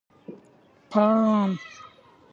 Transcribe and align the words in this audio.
_پام!!! 0.89 1.49